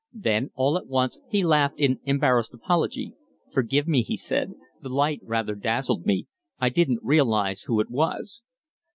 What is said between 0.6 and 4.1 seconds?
at once he laughed in embarrassed apology. "Forgive me,"